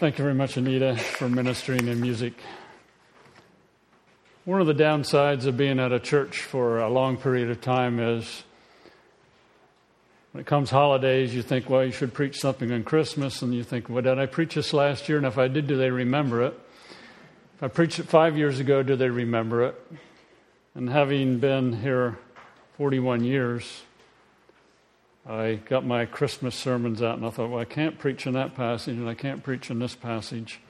[0.00, 2.32] Thank you very much, Anita, for ministering in music.
[4.44, 8.00] One of the downsides of being at a church for a long period of time
[8.00, 8.42] is
[10.32, 13.62] when it comes holidays, you think, well, you should preach something on Christmas, and you
[13.62, 15.16] think, well, did I preach this last year?
[15.16, 16.58] And if I did, do they remember it?
[17.54, 19.80] If I preached it five years ago, do they remember it?
[20.74, 22.18] And having been here
[22.78, 23.82] 41 years,
[25.26, 28.54] I got my Christmas sermons out and I thought, well, I can't preach in that
[28.54, 30.60] passage and I can't preach in this passage.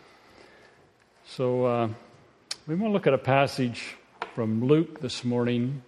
[1.27, 1.89] So uh,
[2.69, 3.97] we want to look at a passage
[4.35, 5.83] from Luke this morning.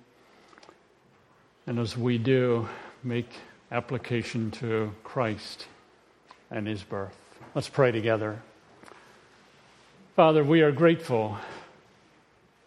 [1.68, 2.68] And as we do,
[3.04, 3.28] make
[3.70, 5.66] application to Christ
[6.50, 7.16] and his birth.
[7.54, 8.42] Let's pray together.
[10.16, 11.38] Father, we are grateful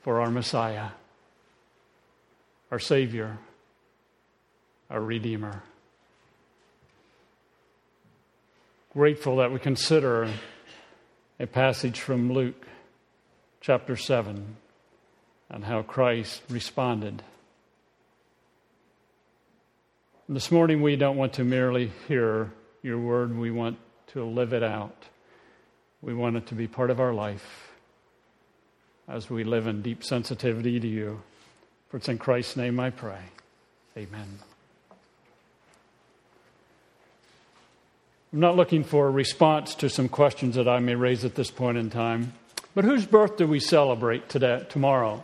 [0.04, 0.92] for our Messiah,
[2.72, 3.38] our Savior,
[4.90, 5.64] our Redeemer.
[9.00, 10.30] Grateful that we consider
[11.40, 12.68] a passage from Luke
[13.62, 14.58] chapter 7
[15.50, 17.24] and how Christ responded.
[20.28, 22.52] This morning, we don't want to merely hear
[22.84, 23.78] your word, we want
[24.08, 25.06] to live it out.
[26.02, 27.72] We want it to be part of our life
[29.08, 31.22] as we live in deep sensitivity to you.
[31.88, 33.22] For it's in Christ's name I pray.
[33.96, 34.40] Amen.
[38.32, 41.50] I'm not looking for a response to some questions that I may raise at this
[41.50, 42.34] point in time.
[42.76, 45.24] But whose birth do we celebrate today, tomorrow?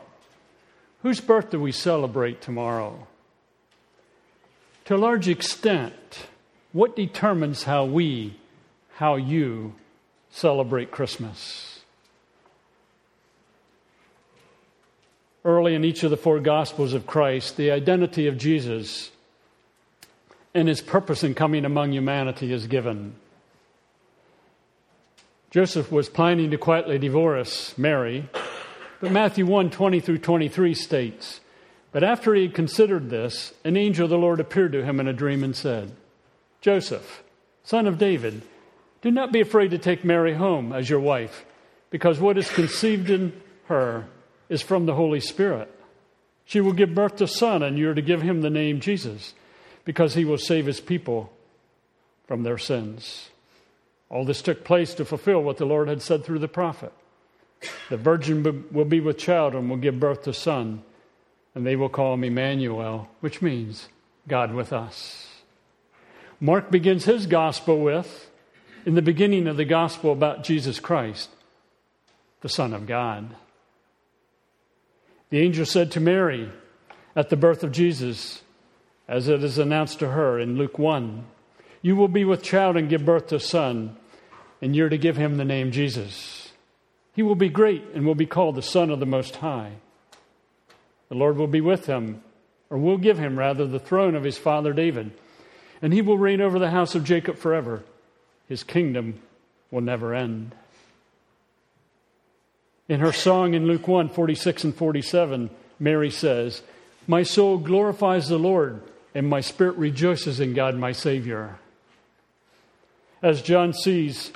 [1.03, 3.07] Whose birth do we celebrate tomorrow?
[4.85, 5.93] To a large extent,
[6.73, 8.39] what determines how we,
[8.95, 9.75] how you
[10.31, 11.81] celebrate Christmas?
[15.43, 19.11] Early in each of the four Gospels of Christ, the identity of Jesus
[20.55, 23.13] and his purpose in coming among humanity is given.
[25.51, 28.29] Joseph was planning to quietly divorce Mary,
[29.01, 31.41] but Matthew 1 20 through 23 states,
[31.91, 35.07] But after he had considered this, an angel of the Lord appeared to him in
[35.09, 35.91] a dream and said,
[36.61, 37.21] Joseph,
[37.63, 38.41] son of David,
[39.01, 41.45] do not be afraid to take Mary home as your wife,
[41.89, 43.33] because what is conceived in
[43.65, 44.07] her
[44.47, 45.69] is from the Holy Spirit.
[46.45, 48.79] She will give birth to a son, and you are to give him the name
[48.79, 49.33] Jesus
[49.85, 51.31] because he will save his people
[52.27, 53.29] from their sins.
[54.09, 56.91] All this took place to fulfill what the Lord had said through the prophet.
[57.89, 60.83] The virgin will be with child and will give birth to son,
[61.53, 63.87] and they will call him Emmanuel, which means
[64.27, 65.27] God with us.
[66.39, 68.29] Mark begins his gospel with,
[68.85, 71.29] in the beginning of the gospel about Jesus Christ,
[72.41, 73.35] the Son of God.
[75.29, 76.49] The angel said to Mary
[77.15, 78.43] at the birth of Jesus,
[79.07, 81.25] as it is announced to her in Luke 1.
[81.81, 83.95] You will be with child and give birth to a son,
[84.61, 86.51] and you're to give him the name Jesus.
[87.13, 89.73] He will be great and will be called the Son of the Most High.
[91.09, 92.23] The Lord will be with him,
[92.69, 95.11] or will give him, rather, the throne of his father David,
[95.81, 97.83] and he will reign over the house of Jacob forever.
[98.49, 99.21] His kingdom
[99.69, 100.55] will never end.
[102.87, 105.49] In her song in Luke 1 46 and 47,
[105.79, 106.61] Mary says,
[107.07, 108.81] My soul glorifies the Lord
[109.15, 111.57] and my spirit rejoices in God, my Savior.
[113.23, 114.31] As John sees,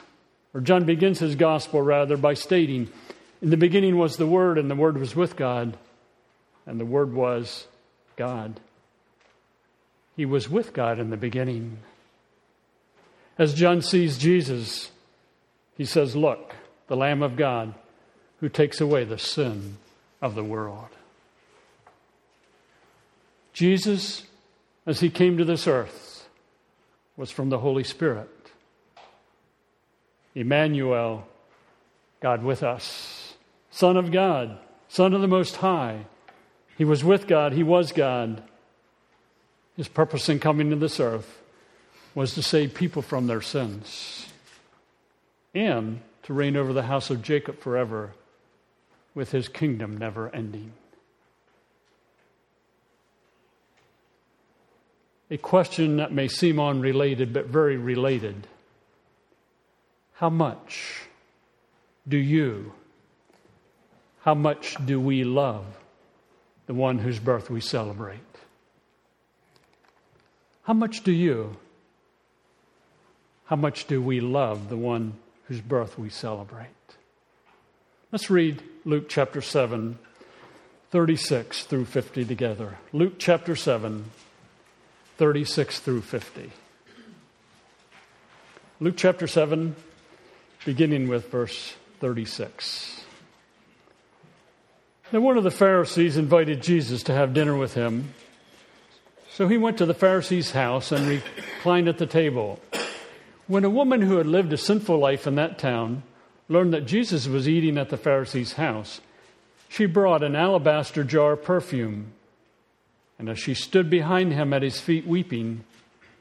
[0.53, 2.89] or John begins his gospel rather by stating,
[3.41, 5.78] In the beginning was the Word, and the Word was with God,
[6.66, 7.68] and the Word was
[8.16, 8.62] God.
[10.16, 11.79] He was with God in the beginning.
[13.38, 14.91] As John sees Jesus,
[15.78, 16.56] he says, Look,
[16.88, 17.73] the Lamb of God
[18.39, 19.78] who takes away the sin
[20.22, 20.88] of the world.
[23.51, 24.23] Jesus
[24.85, 26.28] as he came to this earth
[27.17, 28.29] was from the Holy Spirit.
[30.35, 31.28] Emmanuel,
[32.22, 33.35] God with us,
[33.72, 34.57] Son of God,
[34.88, 36.06] Son of the Most High.
[36.78, 38.41] He was with God, he was God.
[39.75, 41.41] His purpose in coming to this earth
[42.16, 44.28] was to save people from their sins
[45.53, 48.12] and to reign over the house of Jacob forever
[49.15, 50.71] with his kingdom never ending.
[55.31, 58.47] A question that may seem unrelated, but very related.
[60.13, 61.03] How much
[62.07, 62.73] do you,
[64.21, 65.65] how much do we love
[66.65, 68.19] the one whose birth we celebrate?
[70.63, 71.57] How much do you,
[73.45, 75.13] how much do we love the one
[75.47, 76.67] whose birth we celebrate?
[78.11, 79.99] Let's read Luke chapter 7,
[80.91, 82.77] 36 through 50 together.
[82.91, 84.05] Luke chapter 7,
[85.19, 86.50] 36 through 50.
[88.80, 89.75] Luke chapter 7,
[90.63, 93.04] beginning with verse 36.
[95.12, 98.13] Now, one of the Pharisees invited Jesus to have dinner with him.
[99.30, 102.62] So he went to the Pharisee's house and reclined at the table.
[103.48, 106.04] When a woman who had lived a sinful life in that town
[106.48, 109.01] learned that Jesus was eating at the Pharisee's house,
[109.68, 112.13] she brought an alabaster jar of perfume.
[113.19, 115.66] And as she stood behind him at his feet weeping,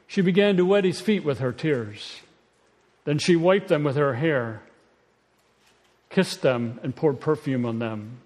[0.05, 2.21] she began to wet his feet with her tears.
[3.05, 4.61] Then she wiped them with her hair,
[6.09, 8.19] kissed them, and poured perfume on them.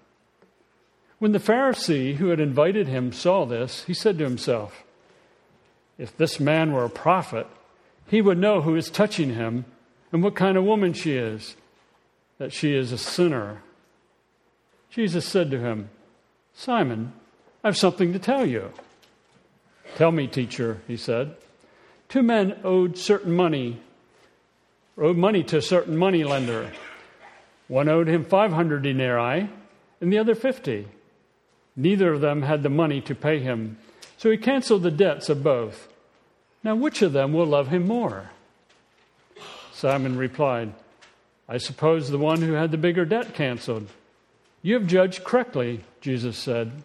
[1.20, 4.82] When the Pharisee who had invited him saw this, he said to himself,
[5.96, 7.46] If this man were a prophet,
[8.08, 9.64] he would know who is touching him
[10.12, 11.56] and what kind of woman she is,
[12.38, 13.62] that she is a sinner.
[14.90, 15.90] Jesus said to him,
[16.52, 17.12] Simon,
[17.64, 18.70] I have something to tell you.
[19.96, 21.34] Tell me, teacher, he said.
[22.10, 23.80] Two men owed certain money,
[24.98, 26.70] owed money to a certain money lender.
[27.66, 29.48] One owed him 500 denarii
[30.02, 30.86] and the other 50.
[31.74, 33.78] Neither of them had the money to pay him,
[34.18, 35.88] so he canceled the debts of both.
[36.62, 38.30] Now, which of them will love him more?
[39.72, 40.74] Simon replied,
[41.48, 43.88] I suppose the one who had the bigger debt canceled.
[44.60, 46.84] You have judged correctly, Jesus said.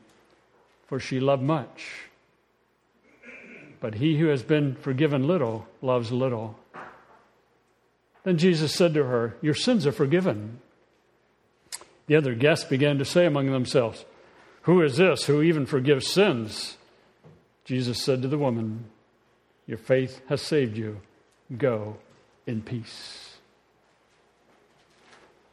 [0.91, 2.01] for she loved much.
[3.79, 6.59] But he who has been forgiven little loves little.
[8.25, 10.59] Then Jesus said to her, Your sins are forgiven.
[12.07, 14.03] The other guests began to say among themselves,
[14.63, 16.75] Who is this who even forgives sins?
[17.63, 18.83] Jesus said to the woman,
[19.67, 20.99] Your faith has saved you.
[21.57, 21.95] Go
[22.45, 23.37] in peace.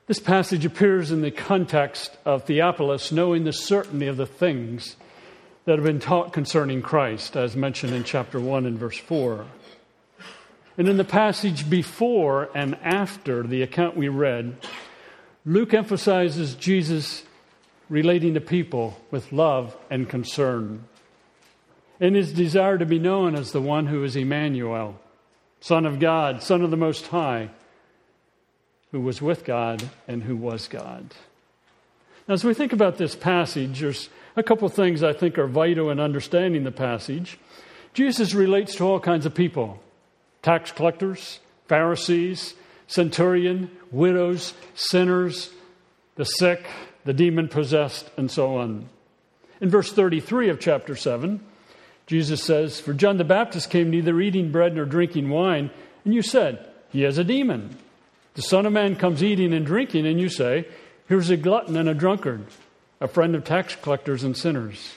[0.08, 4.96] This passage appears in the context of Theophilus knowing the certainty of the things
[5.68, 9.44] that have been taught concerning Christ, as mentioned in chapter 1 and verse 4.
[10.78, 14.56] And in the passage before and after the account we read,
[15.44, 17.22] Luke emphasizes Jesus
[17.90, 20.84] relating to people with love and concern,
[22.00, 24.98] and his desire to be known as the one who is Emmanuel,
[25.60, 27.50] Son of God, Son of the Most High,
[28.90, 31.12] who was with God and who was God.
[32.26, 35.46] Now, as we think about this passage, there's a couple of things I think are
[35.46, 37.38] vital in understanding the passage.
[37.94, 39.80] Jesus relates to all kinds of people
[40.42, 42.54] tax collectors, Pharisees,
[42.86, 45.50] centurion, widows, sinners,
[46.16, 46.66] the sick,
[47.04, 48.88] the demon possessed, and so on.
[49.60, 51.40] In verse 33 of chapter 7,
[52.06, 55.70] Jesus says, For John the Baptist came neither eating bread nor drinking wine,
[56.04, 57.76] and you said, He has a demon.
[58.34, 60.66] The Son of Man comes eating and drinking, and you say,
[61.08, 62.46] Here's a glutton and a drunkard
[63.00, 64.94] a friend of tax collectors and sinners,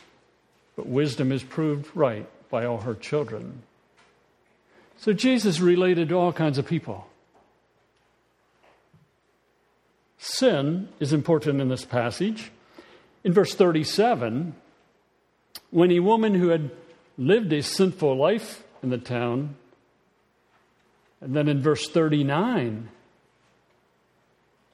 [0.75, 3.61] but wisdom is proved right by all her children.
[4.97, 7.07] So Jesus related to all kinds of people.
[10.17, 12.51] Sin is important in this passage.
[13.23, 14.55] In verse 37,
[15.71, 16.69] when a woman who had
[17.17, 19.55] lived a sinful life in the town,
[21.19, 22.89] and then in verse 39,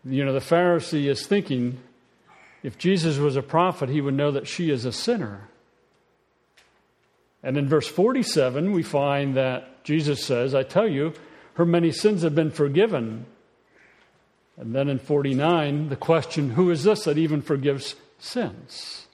[0.05, 1.79] you know, the Pharisee is thinking,
[2.63, 5.49] if Jesus was a prophet, he would know that she is a sinner.
[7.43, 11.13] And in verse 47, we find that Jesus says, I tell you,
[11.53, 13.25] her many sins have been forgiven.
[14.57, 19.07] And then in 49, the question, who is this that even forgives sins?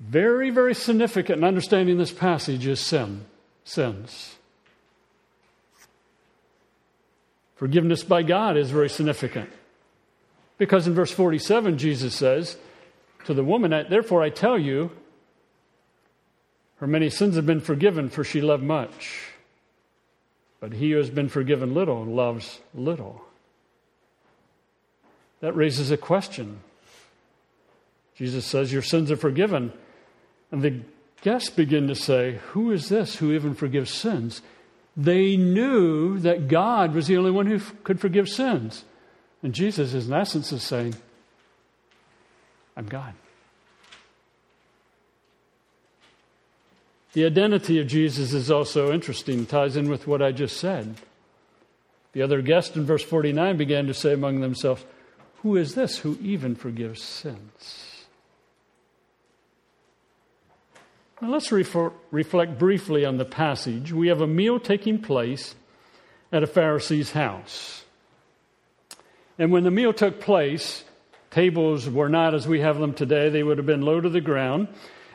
[0.00, 3.26] Very, very significant in understanding this passage is sin,
[3.64, 4.36] sins.
[7.56, 9.50] Forgiveness by God is very significant.
[10.60, 12.58] Because in verse 47, Jesus says
[13.24, 14.90] to the woman, Therefore I tell you,
[16.76, 19.30] her many sins have been forgiven, for she loved much.
[20.60, 23.22] But he who has been forgiven little loves little.
[25.40, 26.60] That raises a question.
[28.14, 29.72] Jesus says, Your sins are forgiven.
[30.52, 30.82] And the
[31.22, 34.42] guests begin to say, Who is this who even forgives sins?
[34.94, 38.84] They knew that God was the only one who could forgive sins.
[39.42, 40.94] And Jesus, in essence, is saying,
[42.76, 43.14] I'm God.
[47.12, 50.94] The identity of Jesus is also interesting, ties in with what I just said.
[52.12, 54.84] The other guests in verse 49 began to say among themselves,
[55.42, 58.06] Who is this who even forgives sins?
[61.20, 63.92] Now let's refer, reflect briefly on the passage.
[63.92, 65.54] We have a meal taking place
[66.32, 67.84] at a Pharisee's house.
[69.40, 70.84] And when the meal took place,
[71.30, 74.20] tables were not as we have them today, they would have been low to the
[74.20, 74.68] ground.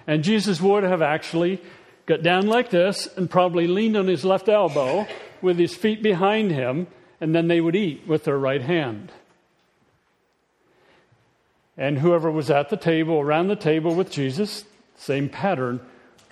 [0.07, 1.61] And Jesus would have actually
[2.07, 5.05] got down like this and probably leaned on his left elbow
[5.43, 6.87] with his feet behind him,
[7.21, 9.11] and then they would eat with their right hand.
[11.77, 14.65] And whoever was at the table, around the table with Jesus,
[14.95, 15.81] same pattern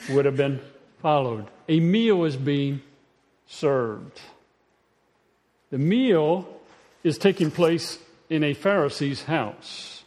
[0.09, 0.61] would have been
[0.99, 1.45] followed.
[1.69, 2.81] A meal was being
[3.45, 4.19] served.
[5.69, 6.47] The meal
[7.03, 10.03] is taking place in a Pharisee's house.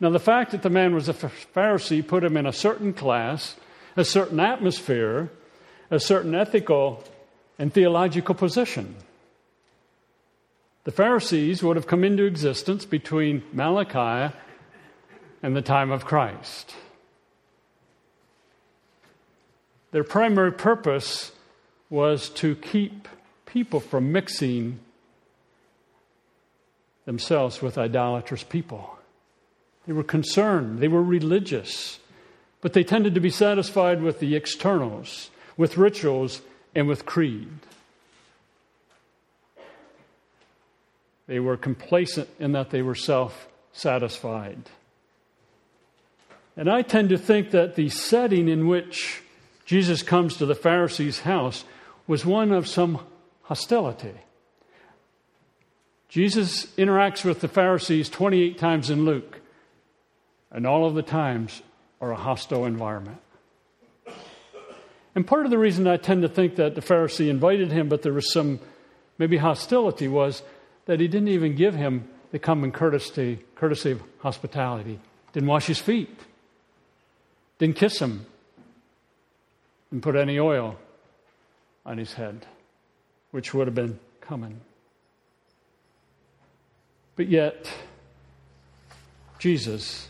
[0.00, 3.56] Now, the fact that the man was a Pharisee put him in a certain class,
[3.96, 5.30] a certain atmosphere,
[5.90, 7.02] a certain ethical
[7.58, 8.94] and theological position.
[10.84, 14.34] The Pharisees would have come into existence between Malachi
[15.42, 16.74] and the time of Christ.
[19.92, 21.32] Their primary purpose
[21.88, 23.08] was to keep
[23.46, 24.80] people from mixing
[27.06, 28.98] themselves with idolatrous people.
[29.86, 31.98] They were concerned, they were religious,
[32.60, 36.42] but they tended to be satisfied with the externals, with rituals,
[36.74, 37.48] and with creed.
[41.26, 44.58] They were complacent in that they were self satisfied.
[46.56, 49.22] And I tend to think that the setting in which
[49.64, 51.64] Jesus comes to the Pharisee's house
[52.06, 53.00] was one of some
[53.42, 54.14] hostility.
[56.08, 59.40] Jesus interacts with the Pharisees 28 times in Luke,
[60.50, 61.62] and all of the times
[62.00, 63.20] are a hostile environment.
[65.14, 68.02] And part of the reason I tend to think that the Pharisee invited him, but
[68.02, 68.60] there was some
[69.18, 70.42] maybe hostility, was
[70.84, 75.00] that he didn't even give him the common courtesy, courtesy of hospitality.
[75.32, 76.20] Didn't wash his feet,
[77.58, 78.26] didn't kiss him,
[79.90, 80.78] and put any oil
[81.84, 82.46] on his head,
[83.30, 84.60] which would have been common.
[87.16, 87.70] But yet,
[89.38, 90.08] Jesus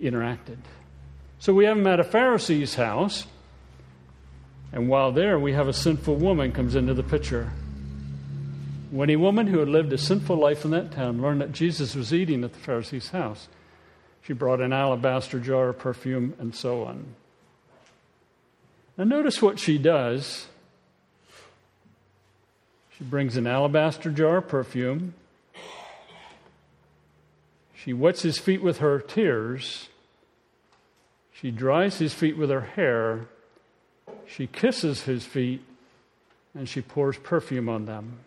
[0.00, 0.58] interacted.
[1.38, 3.26] So we have him at a Pharisee's house,
[4.72, 7.50] and while there, we have a sinful woman comes into the picture.
[8.90, 11.94] When a woman who had lived a sinful life in that town learned that Jesus
[11.94, 13.48] was eating at the Pharisee's house,
[14.22, 17.14] she brought an alabaster jar of perfume and so on.
[18.96, 20.46] Now, notice what she does.
[22.96, 25.14] She brings an alabaster jar of perfume.
[27.86, 29.88] She wets his feet with her tears.
[31.32, 33.28] She dries his feet with her hair.
[34.26, 35.62] She kisses his feet
[36.52, 38.18] and she pours perfume on them.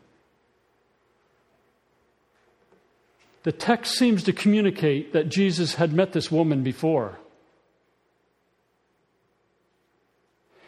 [3.43, 7.19] The text seems to communicate that Jesus had met this woman before.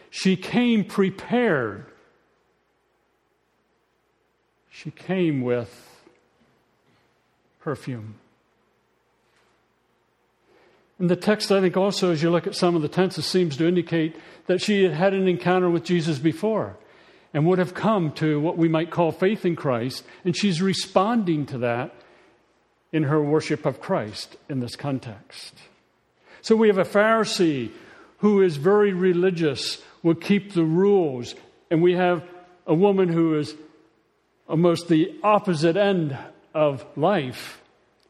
[0.10, 1.86] She came prepared.
[4.70, 6.04] She came with
[7.62, 8.16] perfume.
[11.02, 13.58] And the text, I think, also, as you look at some of the tenses, seems
[13.58, 14.16] to indicate
[14.46, 16.78] that she had had an encounter with Jesus before
[17.34, 20.04] and would have come to what we might call faith in Christ.
[20.24, 21.96] And she's responding to that
[22.92, 25.56] in her worship of Christ in this context.
[26.44, 27.72] So we have a Pharisee
[28.20, 31.34] who is very religious, will keep the rules.
[31.72, 32.24] And we have
[32.68, 33.56] a woman who is
[34.48, 36.16] almost the opposite end
[36.54, 37.60] of life,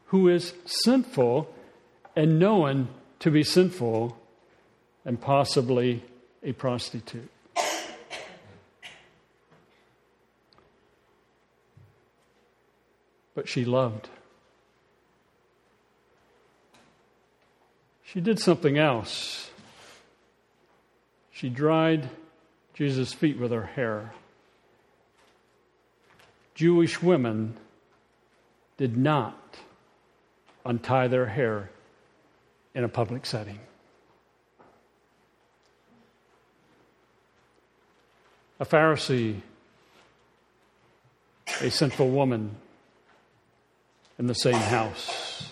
[0.08, 1.56] who is sinful
[2.16, 2.90] and known
[3.20, 4.18] to be sinful
[5.06, 6.04] and possibly
[6.44, 7.30] a prostitute.
[13.34, 14.10] But she loved.
[18.04, 19.52] She did something else.
[21.32, 22.10] She dried
[22.74, 24.14] Jesus' feet with her hair.
[26.56, 27.56] Jewish women
[28.78, 29.58] did not
[30.66, 31.72] untie their hair
[32.74, 33.60] in a public setting.
[38.60, 39.42] A Pharisee,
[41.62, 42.56] a sinful woman
[44.20, 45.50] in the same house.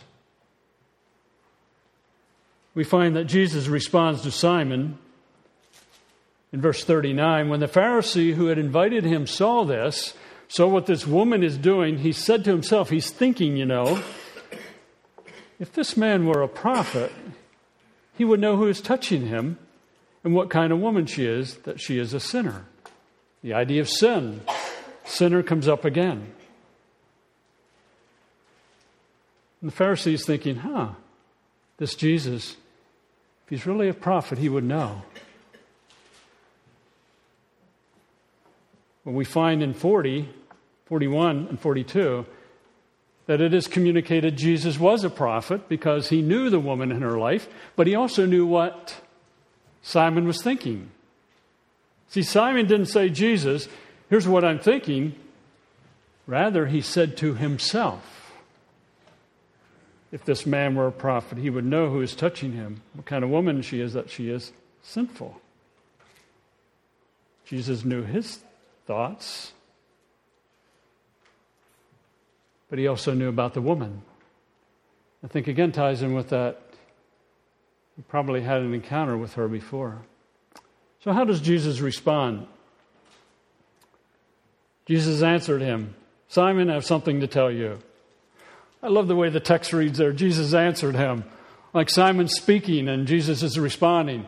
[2.76, 5.00] We find that Jesus responds to Simon
[6.52, 10.16] in verse 39, when the Pharisee who had invited him saw this,
[10.48, 14.02] saw what this woman is doing, he said to himself, he's thinking, you know,
[15.60, 17.12] if this man were a prophet,
[18.18, 19.58] he would know who is touching him
[20.24, 22.66] and what kind of woman she is, that she is a sinner.
[23.42, 24.42] The idea of sin
[25.06, 26.32] sinner comes up again.
[29.62, 30.89] And the Pharisees thinking, huh,
[31.78, 32.51] this Jesus,
[33.44, 35.01] if he's really a prophet, he would know.
[39.04, 40.30] Well, we find in 40,
[40.86, 42.25] 41, and 42
[43.29, 47.15] that it is communicated Jesus was a prophet because he knew the woman in her
[47.15, 48.95] life, but he also knew what
[49.83, 50.89] Simon was thinking.
[52.07, 53.69] See, Simon didn't say, Jesus,
[54.09, 55.13] here's what I'm thinking.
[56.25, 58.33] Rather, he said to himself,
[60.12, 63.24] if this man were a prophet, he would know who is touching him, what kind
[63.24, 65.39] of woman she is, that she is sinful.
[67.45, 68.39] Jesus knew his
[68.88, 69.53] thoughts,
[72.70, 74.02] but he also knew about the woman.
[75.24, 76.62] I think again ties in with that.
[77.96, 80.02] He probably had an encounter with her before.
[81.04, 82.48] So, how does Jesus respond?
[84.86, 85.96] Jesus answered him,
[86.30, 87.80] Simon, I have something to tell you.
[88.82, 90.14] I love the way the text reads there.
[90.14, 91.26] Jesus answered him,
[91.74, 94.28] like Simon speaking and Jesus is responding.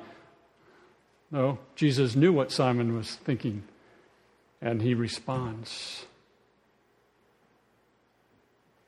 [1.31, 3.63] No, Jesus knew what Simon was thinking,
[4.61, 6.05] and he responds.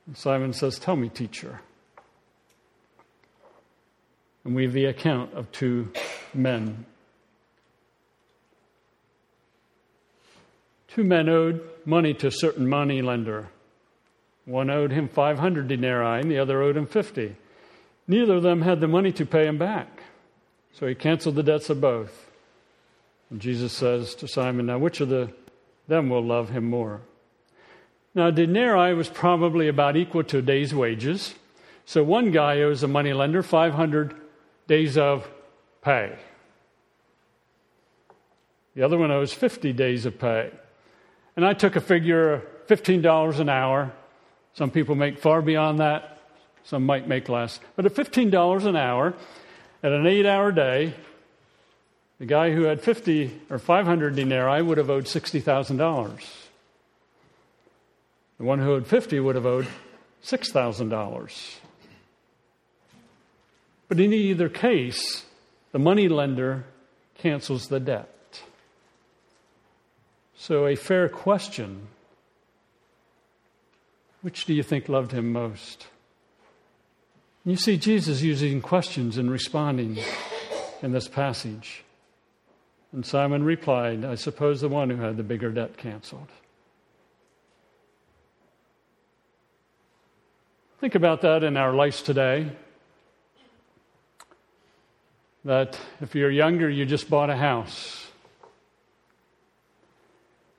[0.07, 1.61] And Simon says, Tell me, teacher.
[4.43, 5.91] And we have the account of two
[6.33, 6.85] men
[10.93, 13.47] Two men owed money to a certain money lender.
[14.45, 17.35] One owed him 500 denarii and the other owed him 50.
[18.07, 20.03] Neither of them had the money to pay him back.
[20.73, 22.29] So he canceled the debts of both.
[23.31, 25.33] And Jesus says to Simon, Now which of the,
[25.87, 27.01] them will love him more?
[28.15, 31.33] Now, denarii was probably about equal to a day's wages.
[31.85, 34.15] So one guy owes a money lender 500
[34.67, 35.27] days of
[35.81, 36.17] pay.
[38.75, 40.51] The other one owes 50 days of pay.
[41.35, 43.91] And I took a figure of $15 an hour.
[44.53, 46.19] Some people make far beyond that,
[46.63, 47.59] some might make less.
[47.75, 49.15] But at $15 an hour,
[49.81, 50.93] at an eight hour day,
[52.19, 56.42] the guy who had 50 or 500 denarii would have owed $60,000.
[58.43, 59.67] The one who owed 50 would have owed
[60.21, 61.55] $6,000.
[63.87, 65.23] But in either case,
[65.71, 66.65] the money lender
[67.17, 68.41] cancels the debt.
[70.35, 71.87] So, a fair question
[74.23, 75.87] which do you think loved him most?
[77.45, 79.99] You see Jesus using questions and responding
[80.81, 81.85] in this passage.
[82.91, 86.27] And Simon replied, I suppose the one who had the bigger debt canceled.
[90.83, 92.51] Think about that in our lives today.
[95.45, 98.05] That if you're younger, you just bought a house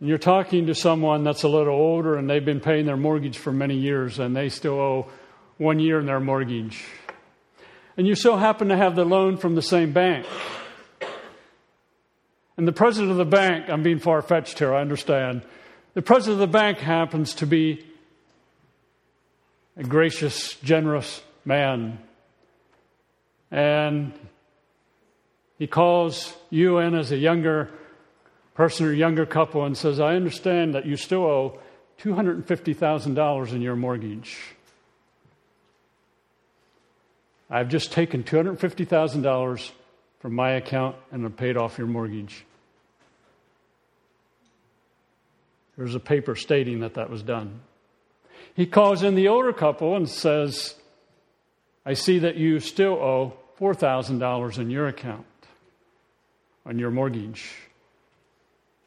[0.01, 3.37] and you're talking to someone that's a little older and they've been paying their mortgage
[3.37, 5.11] for many years and they still owe
[5.59, 6.83] one year in their mortgage.
[7.99, 10.25] And you so happen to have the loan from the same bank.
[12.57, 15.43] And the president of the bank, I'm being far fetched here, I understand.
[15.93, 17.85] The president of the bank happens to be
[19.77, 21.99] a gracious, generous man.
[23.51, 24.13] And
[25.59, 27.71] he calls you in as a younger
[28.55, 31.59] person or younger couple and says, I understand that you still owe
[32.01, 34.39] $250,000 in your mortgage.
[37.51, 39.71] I've just taken $250,000
[40.21, 42.45] from my account and I've paid off your mortgage.
[45.77, 47.61] There's a paper stating that that was done.
[48.55, 50.75] He calls in the older couple and says,
[51.85, 55.27] I see that you still owe $4,000 in your account
[56.65, 57.53] on your mortgage.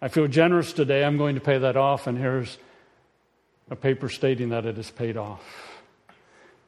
[0.02, 1.04] I feel generous today.
[1.04, 2.58] I'm going to pay that off, and here's
[3.70, 5.44] a paper stating that it is paid off.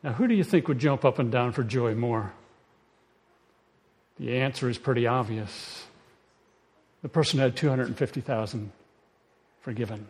[0.03, 2.33] Now, who do you think would jump up and down for joy more?
[4.17, 5.85] The answer is pretty obvious.
[7.01, 8.71] The person had 250,000
[9.61, 10.07] forgiven.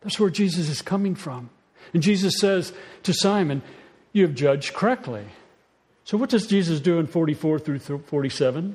[0.00, 1.50] That's where Jesus is coming from.
[1.92, 3.62] And Jesus says to Simon,
[4.12, 5.24] You have judged correctly.
[6.04, 8.74] So, what does Jesus do in 44 through 47?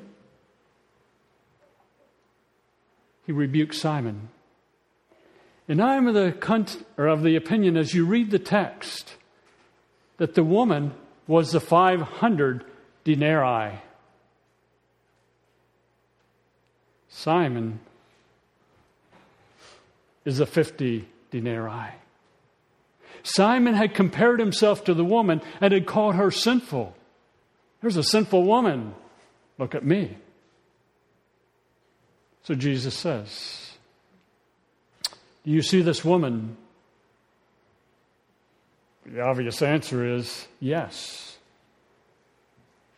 [3.28, 4.30] he rebukes Simon.
[5.68, 9.16] And I am of the, or of the opinion, as you read the text,
[10.16, 10.94] that the woman
[11.26, 12.64] was the 500
[13.04, 13.80] denarii.
[17.10, 17.80] Simon
[20.24, 21.92] is the 50 denarii.
[23.22, 26.94] Simon had compared himself to the woman and had called her sinful.
[27.80, 28.94] There's a sinful woman.
[29.58, 30.16] Look at me.
[32.42, 33.72] So Jesus says,
[35.44, 36.56] Do you see this woman?
[39.04, 41.38] The obvious answer is yes.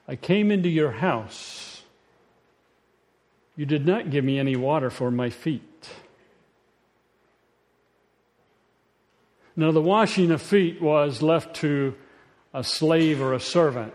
[0.09, 1.83] I came into your house.
[3.57, 5.63] You did not give me any water for my feet.
[9.61, 11.95] Now, the washing of feet was left to
[12.55, 13.93] a slave or a servant.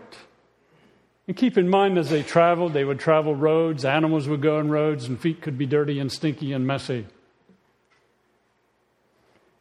[1.26, 4.68] And keep in mind, as they traveled, they would travel roads, animals would go on
[4.68, 7.04] roads, and feet could be dirty and stinky and messy.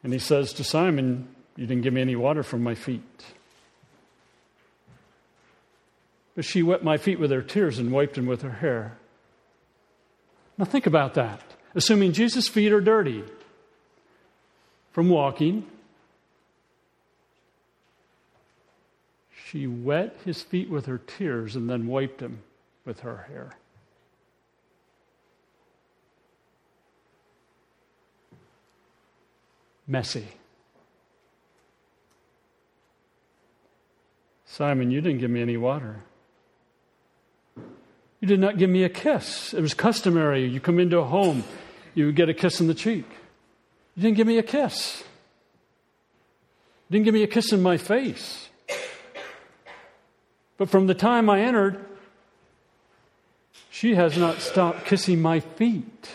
[0.03, 3.25] And he says to Simon, You didn't give me any water from my feet.
[6.35, 8.95] But she wet my feet with her tears and wiped them with her hair.
[10.59, 11.41] Now think about that.
[11.73, 13.23] Assuming Jesus' feet are dirty
[14.91, 15.65] from walking,
[19.55, 22.39] she wet his feet with her tears and then wiped them
[22.83, 23.51] with her hair.
[29.87, 30.27] Messy.
[34.45, 36.01] Simon, you didn't give me any water.
[37.55, 39.53] You did not give me a kiss.
[39.53, 40.45] It was customary.
[40.45, 41.45] You come into a home,
[41.93, 43.05] you get a kiss on the cheek.
[43.95, 45.01] You didn't give me a kiss.
[46.89, 48.49] You didn't give me a kiss in my face.
[50.57, 51.83] But from the time I entered,
[53.69, 56.09] she has not stopped kissing my feet.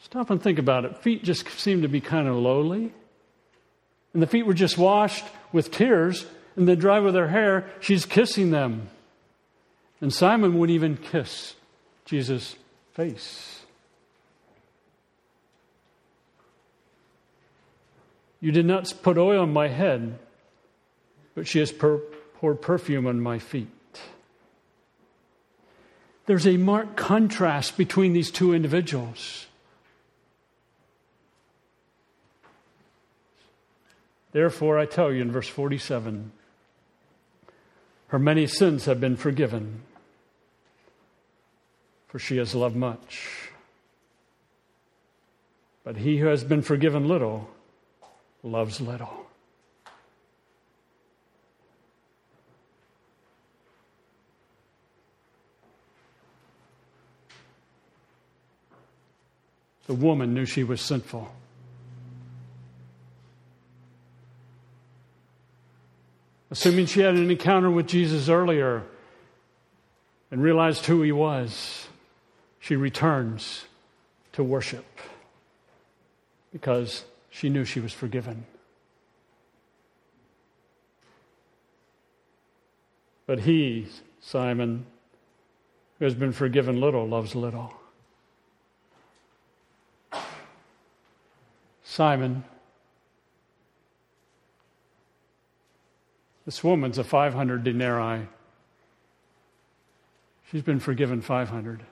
[0.00, 0.98] Stop and think about it.
[0.98, 2.92] Feet just seem to be kind of lowly.
[4.12, 7.68] And the feet were just washed with tears and then dry with her hair.
[7.80, 8.88] She's kissing them.
[10.00, 11.54] And Simon would even kiss
[12.04, 12.54] Jesus'
[12.92, 13.62] face.
[18.40, 20.18] You did not put oil on my head,
[21.34, 22.00] but she has per-
[22.36, 23.68] poured perfume on my feet.
[26.26, 29.46] There's a marked contrast between these two individuals.
[34.32, 36.32] Therefore, I tell you in verse 47
[38.08, 39.82] her many sins have been forgiven,
[42.06, 43.50] for she has loved much.
[45.82, 47.50] But he who has been forgiven little
[48.44, 49.23] loves little.
[59.86, 61.30] The woman knew she was sinful.
[66.50, 68.84] Assuming she had an encounter with Jesus earlier
[70.30, 71.88] and realized who he was,
[72.60, 73.64] she returns
[74.32, 74.86] to worship
[76.52, 78.46] because she knew she was forgiven.
[83.26, 83.88] But he,
[84.20, 84.86] Simon,
[85.98, 87.74] who has been forgiven little, loves little.
[91.84, 92.44] Simon,
[96.46, 98.26] this woman's a 500 denarii.
[100.50, 101.82] She's been forgiven 500.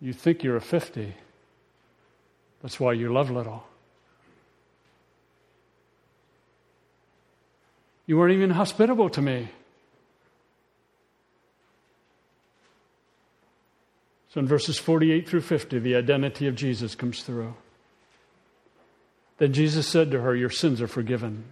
[0.00, 1.14] You think you're a 50.
[2.62, 3.64] That's why you love little.
[8.06, 9.48] You weren't even hospitable to me.
[14.36, 17.54] So in verses 48 through 50, the identity of Jesus comes through.
[19.38, 21.44] Then Jesus said to her, Your sins are forgiven.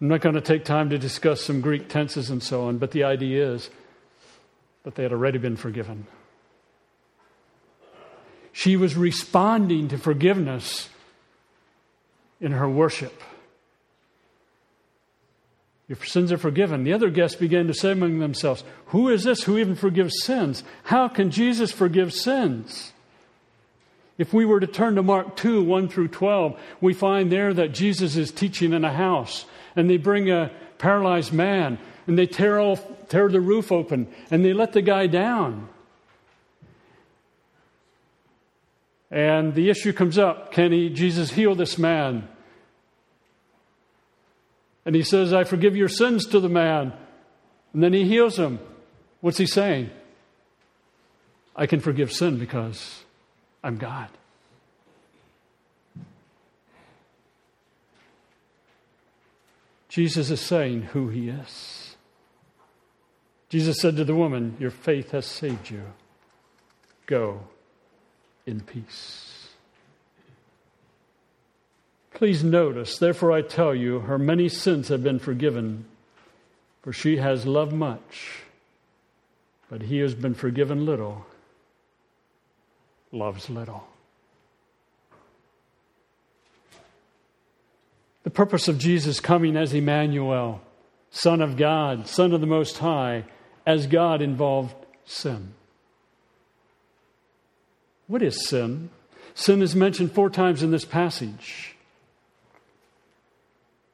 [0.00, 2.92] I'm not going to take time to discuss some Greek tenses and so on, but
[2.92, 3.68] the idea is
[4.84, 6.06] that they had already been forgiven.
[8.52, 10.88] She was responding to forgiveness
[12.40, 13.20] in her worship.
[15.92, 16.84] Your sins are forgiven.
[16.84, 20.64] The other guests began to say among themselves, Who is this who even forgives sins?
[20.84, 22.94] How can Jesus forgive sins?
[24.16, 27.74] If we were to turn to Mark 2 1 through 12, we find there that
[27.74, 29.44] Jesus is teaching in a house,
[29.76, 34.42] and they bring a paralyzed man, and they tear, off, tear the roof open, and
[34.42, 35.68] they let the guy down.
[39.10, 42.28] And the issue comes up can he, Jesus heal this man?
[44.84, 46.92] And he says, I forgive your sins to the man.
[47.72, 48.58] And then he heals him.
[49.20, 49.90] What's he saying?
[51.54, 53.04] I can forgive sin because
[53.62, 54.08] I'm God.
[59.88, 61.96] Jesus is saying who he is.
[63.50, 65.82] Jesus said to the woman, Your faith has saved you.
[67.04, 67.40] Go
[68.46, 69.41] in peace.
[72.14, 75.86] Please notice, therefore I tell you, her many sins have been forgiven,
[76.82, 78.42] for she has loved much.
[79.70, 81.24] But he has been forgiven little,
[83.10, 83.84] loves little.
[88.24, 90.60] The purpose of Jesus coming as Emmanuel,
[91.10, 93.24] Son of God, Son of the Most High,
[93.66, 95.54] as God involved sin.
[98.06, 98.90] What is sin?
[99.34, 101.71] Sin is mentioned four times in this passage.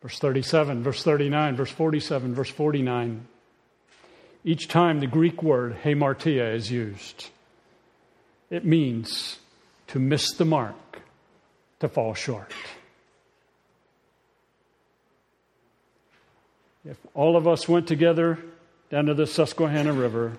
[0.03, 3.27] Verse 37, verse 39, verse 47, verse 49.
[4.45, 7.31] Each time the Greek word hamartia is used,
[8.51, 9.39] it means
[9.89, 11.01] to miss the mark,
[11.81, 12.53] to fall short.
[16.85, 18.39] If all of us went together
[18.91, 20.39] down to the Susquehanna River,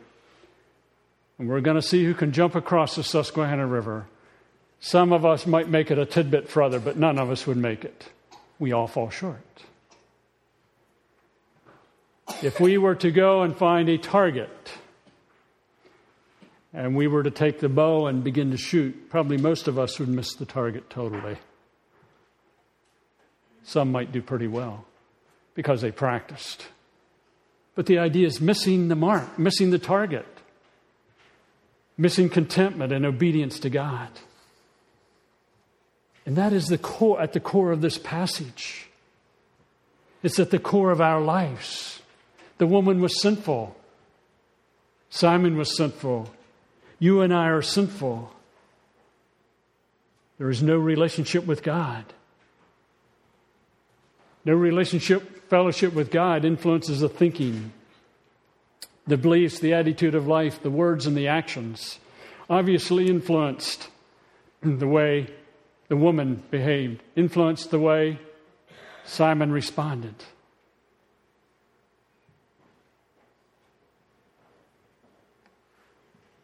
[1.38, 4.08] and we're going to see who can jump across the Susquehanna River,
[4.80, 7.84] some of us might make it a tidbit further, but none of us would make
[7.84, 8.10] it.
[8.60, 9.63] We all fall short.
[12.43, 14.50] If we were to go and find a target,
[16.74, 19.98] and we were to take the bow and begin to shoot, probably most of us
[20.00, 21.38] would miss the target totally.
[23.63, 24.86] Some might do pretty well
[25.56, 26.67] because they practiced.
[27.76, 30.28] But the idea is missing the mark, missing the target,
[31.98, 34.10] missing contentment and obedience to God.
[36.30, 38.88] And that is the core, at the core of this passage.
[40.22, 42.04] It's at the core of our lives.
[42.60, 43.76] The woman was sinful.
[45.10, 46.32] Simon was sinful.
[47.00, 48.32] You and I are sinful.
[50.38, 52.06] There is no relationship with God.
[54.46, 57.72] No relationship, fellowship with God influences the thinking,
[59.08, 61.98] the beliefs, the attitude of life, the words, and the actions.
[62.52, 63.89] Obviously, influenced
[64.62, 65.34] the way
[65.89, 68.19] the woman behaved, influenced the way
[69.04, 70.15] Simon responded.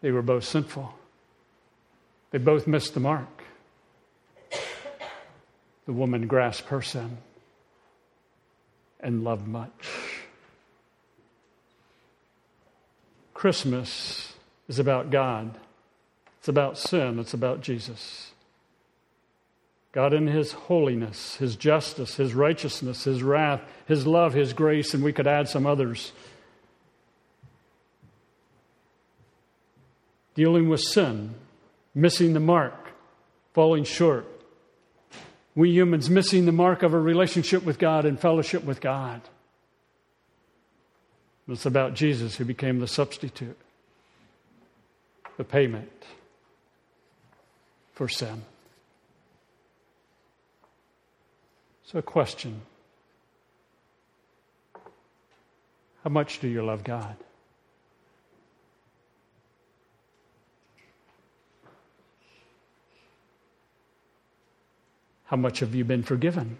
[0.01, 0.93] They were both sinful.
[2.31, 3.43] They both missed the mark.
[5.85, 7.17] The woman grasped her sin
[8.99, 9.71] and loved much.
[13.35, 14.33] Christmas
[14.67, 15.59] is about God.
[16.39, 17.19] It's about sin.
[17.19, 18.31] It's about Jesus.
[19.95, 25.01] God in His holiness, His justice, His righteousness, His wrath, His love, His grace, and
[25.01, 26.11] we could add some others.
[30.35, 31.33] Dealing with sin,
[31.95, 32.91] missing the mark,
[33.53, 34.27] falling short,
[35.55, 39.21] we humans missing the mark of a relationship with God and fellowship with God.
[41.47, 43.57] It's about Jesus who became the substitute,
[45.37, 46.03] the payment
[47.93, 48.41] for sin.
[51.95, 52.61] So, question
[56.03, 57.15] How much do you love God?
[65.23, 66.57] How much have you been forgiven?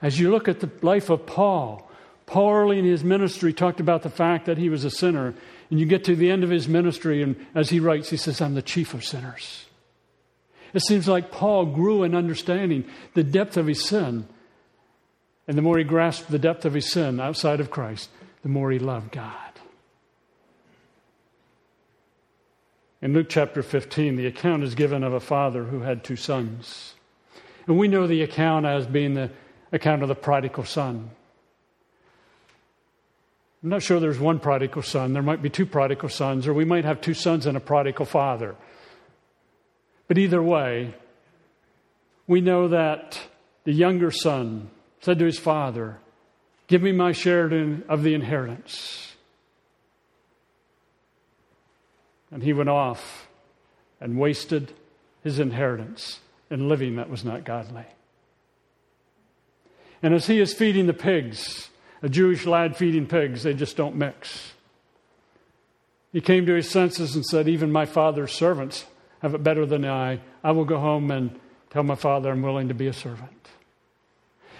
[0.00, 1.90] As you look at the life of Paul,
[2.26, 5.34] Paul early in his ministry talked about the fact that he was a sinner.
[5.72, 8.40] And you get to the end of his ministry, and as he writes, he says,
[8.40, 9.63] I'm the chief of sinners.
[10.74, 12.84] It seems like Paul grew in understanding
[13.14, 14.26] the depth of his sin.
[15.46, 18.10] And the more he grasped the depth of his sin outside of Christ,
[18.42, 19.36] the more he loved God.
[23.00, 26.94] In Luke chapter 15, the account is given of a father who had two sons.
[27.66, 29.30] And we know the account as being the
[29.72, 31.10] account of the prodigal son.
[33.62, 35.12] I'm not sure there's one prodigal son.
[35.12, 38.06] There might be two prodigal sons, or we might have two sons and a prodigal
[38.06, 38.56] father.
[40.08, 40.94] But either way,
[42.26, 43.18] we know that
[43.64, 45.98] the younger son said to his father,
[46.66, 47.44] Give me my share
[47.88, 49.12] of the inheritance.
[52.30, 53.28] And he went off
[54.00, 54.72] and wasted
[55.22, 57.84] his inheritance in living that was not godly.
[60.02, 61.70] And as he is feeding the pigs,
[62.02, 64.52] a Jewish lad feeding pigs, they just don't mix.
[66.12, 68.84] He came to his senses and said, Even my father's servants
[69.24, 70.20] have it better than I.
[70.42, 73.48] I will go home and tell my father I'm willing to be a servant.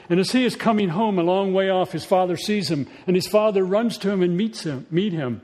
[0.08, 3.14] And as he is coming home a long way off, his father sees him, and
[3.14, 5.42] his father runs to him and meets him, meet him.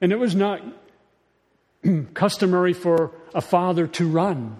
[0.00, 0.62] And it was not
[2.14, 4.58] customary for a father to run.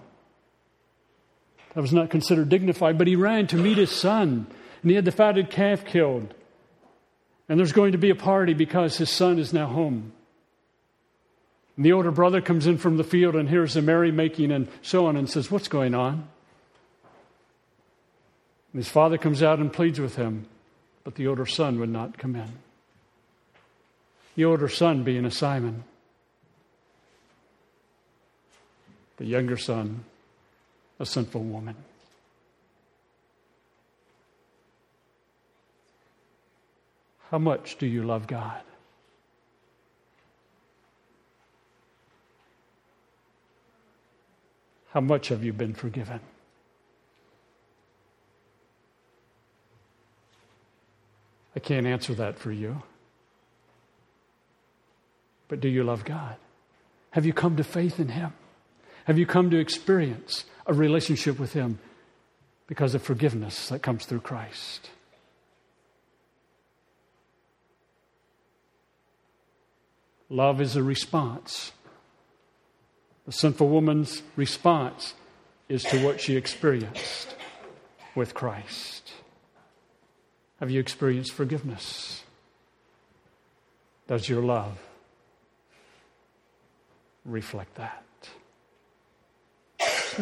[1.73, 4.45] That was not considered dignified, but he ran to meet his son,
[4.83, 6.31] and he had the fatted calf killed.
[7.49, 10.13] And there's going to be a party because his son is now home.
[11.75, 15.07] And the older brother comes in from the field and hears the merrymaking and so
[15.07, 16.27] on and says, What's going on?
[18.71, 20.47] And his father comes out and pleads with him.
[21.03, 22.49] but the older son would not come in.
[24.35, 25.83] The older son being a Simon,
[29.17, 30.05] the younger son,
[30.99, 31.75] a sinful woman.
[37.29, 38.61] How much do you love God?
[44.93, 46.19] How much have you been forgiven?
[51.55, 52.83] I can't answer that for you.
[55.47, 56.35] But do you love God?
[57.11, 58.33] Have you come to faith in Him?
[59.05, 61.79] Have you come to experience a relationship with Him
[62.67, 64.91] because of forgiveness that comes through Christ?
[70.29, 71.71] Love is a response.
[73.25, 75.13] The sinful woman's response
[75.69, 77.35] is to what she experienced
[78.15, 79.13] with Christ.
[80.59, 82.23] Have you experienced forgiveness?
[84.07, 84.77] Does your love
[87.25, 88.03] reflect that?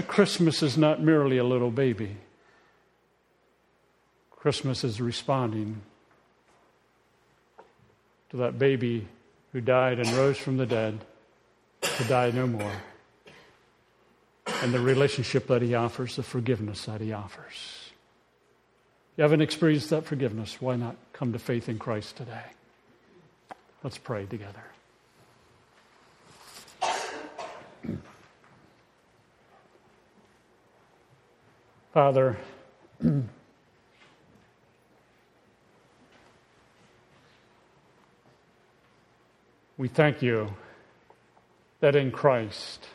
[0.07, 2.17] Christmas is not merely a little baby.
[4.31, 5.81] Christmas is responding
[8.29, 9.07] to that baby
[9.51, 10.99] who died and rose from the dead
[11.81, 12.71] to die no more.
[14.45, 17.81] And the relationship that he offers, the forgiveness that he offers
[19.17, 22.41] you haven't experienced that forgiveness, why not come to faith in Christ today?
[23.83, 24.63] Let's pray together.
[31.93, 32.37] Father,
[39.77, 40.47] we thank you
[41.81, 42.87] that in Christ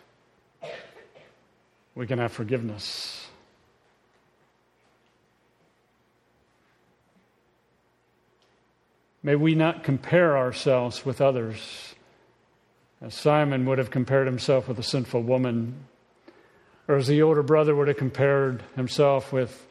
[1.97, 3.27] we can have forgiveness.
[9.23, 11.95] May we not compare ourselves with others,
[13.01, 15.75] as Simon would have compared himself with a sinful woman,
[16.87, 19.67] or as the older brother would have compared himself with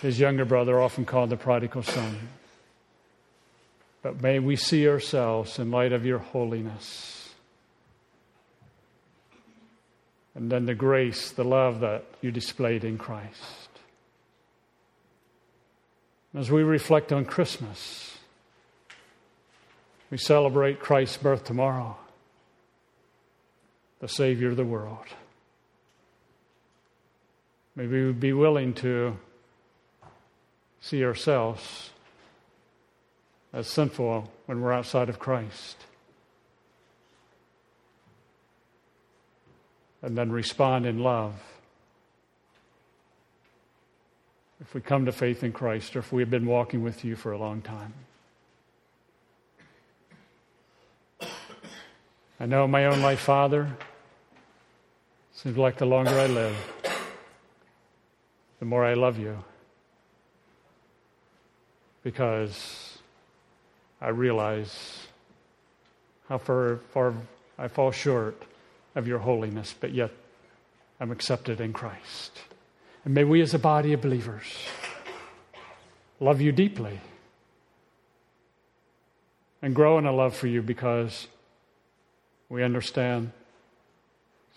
[0.00, 2.28] his younger brother, often called the prodigal son.
[4.00, 7.21] But may we see ourselves in light of your holiness.
[10.34, 13.68] And then the grace, the love that you displayed in Christ.
[16.34, 18.16] As we reflect on Christmas,
[20.10, 21.96] we celebrate Christ's birth tomorrow,
[24.00, 25.06] the Savior of the world.
[27.76, 29.16] May we'd be willing to
[30.80, 31.90] see ourselves
[33.52, 35.76] as sinful when we're outside of Christ.
[40.02, 41.34] And then respond in love.
[44.60, 47.16] If we come to faith in Christ or if we have been walking with you
[47.16, 47.94] for a long time.
[52.40, 53.76] I know my own life, Father.
[55.32, 56.56] Seems like the longer I live,
[58.58, 59.38] the more I love you.
[62.02, 62.98] Because
[64.00, 65.06] I realize
[66.28, 67.14] how far, far
[67.58, 68.42] I fall short
[68.94, 70.10] of your holiness, but yet
[71.00, 72.38] I'm accepted in Christ.
[73.04, 74.44] And may we, as a body of believers,
[76.20, 77.00] love you deeply
[79.60, 81.26] and grow in a love for you because
[82.48, 83.32] we understand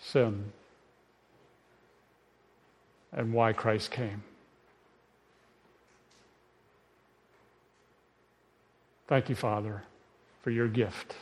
[0.00, 0.52] sin
[3.12, 4.22] and why Christ came.
[9.08, 9.82] Thank you, Father,
[10.42, 11.14] for your gift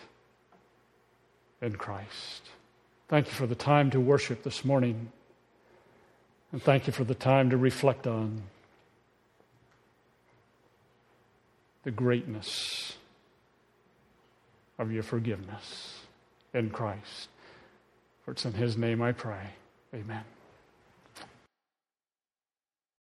[1.60, 2.42] in Christ.
[3.08, 5.12] Thank you for the time to worship this morning.
[6.52, 8.42] And thank you for the time to reflect on
[11.82, 12.96] the greatness
[14.78, 16.00] of your forgiveness
[16.54, 17.28] in Christ.
[18.24, 19.50] For it's in His name I pray.
[19.92, 20.24] Amen.